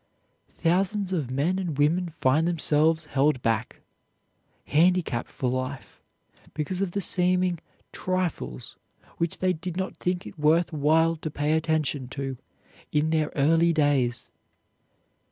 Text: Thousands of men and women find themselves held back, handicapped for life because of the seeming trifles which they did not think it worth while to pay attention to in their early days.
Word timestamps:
Thousands 0.55 1.13
of 1.13 1.29
men 1.29 1.59
and 1.59 1.77
women 1.77 2.09
find 2.09 2.47
themselves 2.47 3.05
held 3.05 3.39
back, 3.43 3.81
handicapped 4.65 5.29
for 5.29 5.47
life 5.47 6.01
because 6.55 6.81
of 6.81 6.93
the 6.93 7.01
seeming 7.01 7.59
trifles 7.91 8.77
which 9.19 9.37
they 9.37 9.53
did 9.53 9.77
not 9.77 9.95
think 9.95 10.25
it 10.25 10.39
worth 10.39 10.73
while 10.73 11.15
to 11.17 11.29
pay 11.29 11.53
attention 11.53 12.07
to 12.07 12.35
in 12.91 13.11
their 13.11 13.31
early 13.35 13.71
days. 13.73 14.31